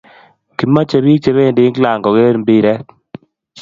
Kimache 0.57 0.97
pik 1.05 1.21
che 1.23 1.31
pendi 1.37 1.59
England 1.67 2.01
koker 2.03 2.35
mpiret 2.41 2.85